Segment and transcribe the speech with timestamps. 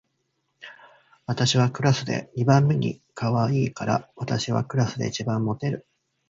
[1.27, 5.85] 私はクラスで二番目にかわいいから、私はクラスで一番モテる